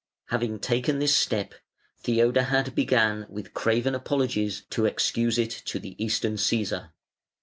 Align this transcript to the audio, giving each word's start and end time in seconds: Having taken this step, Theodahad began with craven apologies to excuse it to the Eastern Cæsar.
Having 0.29 0.61
taken 0.61 0.97
this 0.97 1.15
step, 1.15 1.53
Theodahad 2.03 2.73
began 2.73 3.27
with 3.29 3.53
craven 3.53 3.93
apologies 3.93 4.61
to 4.71 4.85
excuse 4.87 5.37
it 5.37 5.51
to 5.65 5.77
the 5.77 5.93
Eastern 6.03 6.37
Cæsar. 6.37 6.89